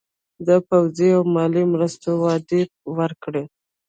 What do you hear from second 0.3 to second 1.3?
د پوځي او